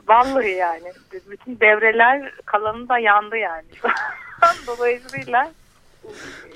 vallahi 0.08 0.50
yani 0.50 0.92
bütün 1.30 1.60
devreler 1.60 2.34
kalanı 2.46 2.89
da 2.89 2.98
yandı 2.98 3.38
yani. 3.38 3.66
Dolayısıyla 4.68 5.52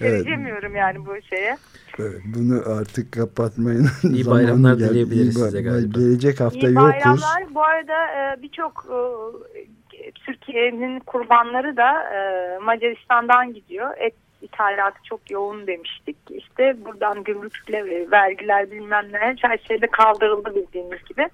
evet. 0.02 0.14
erişemiyorum 0.14 0.76
yani 0.76 1.06
bu 1.06 1.22
şeye. 1.30 1.58
Evet, 2.00 2.22
bunu 2.36 2.64
artık 2.80 3.12
kapatmayın. 3.12 3.88
İyi 4.04 4.26
bayramlar 4.30 4.80
dileyebiliriz 4.80 5.34
size 5.34 5.62
galiba. 5.62 6.00
Gelecek 6.00 6.40
hafta 6.40 6.60
İyi 6.60 6.74
yokuz. 6.74 6.84
bayramlar. 6.84 7.56
Bu 7.56 7.64
arada 7.64 8.08
e, 8.08 8.42
birçok 8.42 8.86
e, 8.90 10.12
Türkiye'nin 10.12 11.00
kurbanları 11.00 11.78
da 11.78 12.04
e, 12.14 12.20
Macaristan'dan 12.60 13.54
gidiyor. 13.54 13.90
Et 13.98 14.14
ithalatı 14.42 15.04
çok 15.04 15.32
yoğun 15.32 15.68
demiştik. 15.68 16.18
İşte 16.30 16.86
buradan 16.86 17.24
gümrükle 17.24 18.12
vergiler 18.12 18.72
bilmem 18.72 19.06
ne 19.12 19.18
her 19.42 19.58
şeyde 19.58 19.88
kaldırıldı 19.88 20.56
bildiğiniz 20.56 21.04
gibi. 21.10 21.30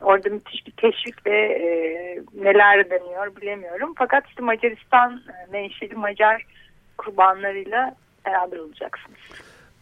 Orada 0.00 0.28
müthiş 0.28 0.66
bir 0.66 0.72
teşvik 0.72 1.26
ve 1.26 1.38
e, 1.38 1.68
neler 2.44 2.90
deniyor 2.90 3.36
bilemiyorum. 3.36 3.94
Fakat 3.96 4.28
işte 4.28 4.42
Macaristan 4.42 5.22
menşeli 5.52 5.94
Macar 5.94 6.42
kurbanlarıyla 7.00 7.94
beraber 8.26 8.58
olacaksınız. 8.58 9.18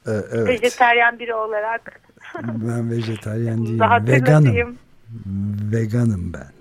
Ee, 0.06 0.10
evet. 0.32 0.48
Vejeteryan 0.48 1.18
biri 1.18 1.34
olarak. 1.34 2.00
ben 2.44 2.90
vejeteryan 2.90 3.66
değilim. 3.66 4.06
Veganım. 4.06 4.78
Veganım 5.72 6.32
ben. 6.32 6.52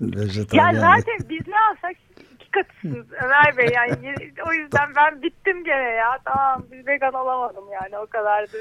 Vejetaryen. 0.20 0.72
Ya 0.72 0.80
zaten 0.80 1.28
biz 1.30 1.48
ne 1.48 1.54
alsak 1.70 1.96
iki 2.34 2.50
katısınız 2.50 3.06
Ömer 3.24 3.56
Bey. 3.56 3.68
Yani 3.74 4.14
o 4.48 4.52
yüzden 4.52 4.88
ben 4.96 5.22
bittim 5.22 5.64
gene 5.64 5.90
ya. 5.90 6.18
Tamam 6.24 6.64
biz 6.72 6.86
vegan 6.86 7.14
olamadım 7.14 7.64
yani 7.72 7.98
o 7.98 8.06
kadardı. 8.06 8.56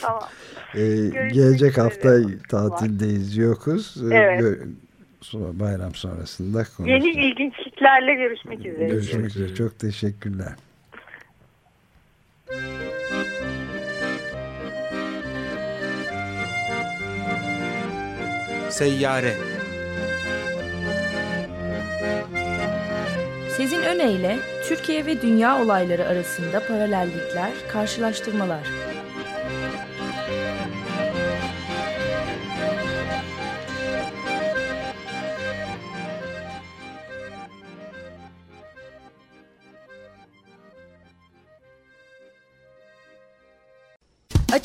tamam. 0.00 0.28
Ee, 0.74 0.78
gelecek 1.32 1.78
hafta 1.78 2.08
tatildeyiz 2.50 3.36
yokuz. 3.36 4.12
Ee, 4.12 4.16
evet. 4.16 4.40
Sonra 4.40 4.56
bayram 5.32 5.94
sonrasında 5.94 6.64
konuşacağız. 6.76 7.04
Yeni 7.16 7.26
ilginçliklerle 7.26 8.14
görüşmek 8.14 8.58
üzere. 8.66 8.88
Görüşmek 8.88 9.26
üzere. 9.26 9.54
Çok 9.54 9.78
teşekkürler. 9.78 10.52
Seyyare 18.70 19.32
Sezin 23.56 23.82
Öne 23.82 24.38
Türkiye 24.68 25.06
ve 25.06 25.22
dünya 25.22 25.62
olayları 25.62 26.06
arasında 26.06 26.66
paralellikler, 26.66 27.50
karşılaştırmalar. 27.72 28.85